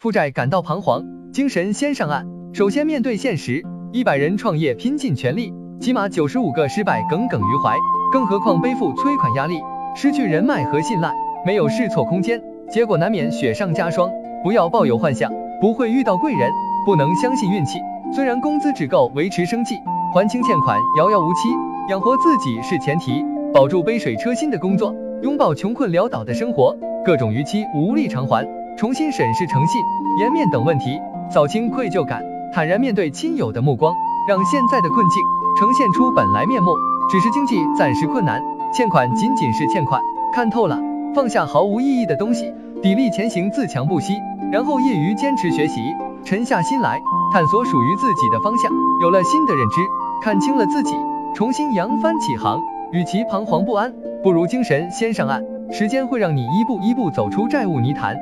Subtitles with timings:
[0.00, 2.24] 负债感到彷徨，精神先上岸。
[2.52, 7.74] 首先面对现实，一百人创业拼尽全力，起码九十五个失败耿耿于怀，
[8.12, 9.58] 更何况背负催款压力，
[9.96, 11.12] 失去人脉和信赖，
[11.44, 12.40] 没有试错空间，
[12.70, 14.08] 结果难免雪上加霜。
[14.44, 16.52] 不要抱有幻想，不会遇到贵人，
[16.86, 17.80] 不能相信运气。
[18.14, 19.74] 虽然工资只够维持生计，
[20.14, 21.48] 还清欠款遥遥无期，
[21.90, 28.46] 养活自己是前提，保住杯水车薪的工作，拥抱穷困潦倒的生活，各种逾期无力偿还，
[28.78, 29.82] 重新审视诚信、
[30.20, 31.00] 颜面等问题，
[31.32, 32.22] 扫清愧疚感，
[32.54, 33.92] 坦然面对亲友的目光，
[34.28, 35.20] 让现在的困境
[35.58, 36.70] 呈现出本来面目。
[37.10, 38.40] 只是经济暂时困难，
[38.72, 40.00] 欠款仅仅是欠款，
[40.32, 40.78] 看透了，
[41.12, 44.14] 放下毫无意义的东西，砥砺前行，自强不息，
[44.52, 45.80] 然后业余坚持学习，
[46.24, 47.00] 沉下心来。
[47.32, 48.70] 探索属于自己的方向，
[49.02, 49.80] 有了新的认知，
[50.22, 50.94] 看清了自己，
[51.34, 52.60] 重新扬帆起航。
[52.92, 55.42] 与其彷徨不安，不如精神先上岸。
[55.72, 58.16] 时间会让你一步一步走出债务泥潭。